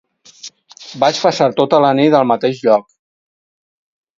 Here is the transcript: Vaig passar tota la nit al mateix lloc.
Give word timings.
Vaig 1.03 1.19
passar 1.25 1.49
tota 1.61 1.81
la 1.85 1.93
nit 2.01 2.17
al 2.21 2.27
mateix 2.33 2.65
lloc. 2.69 2.89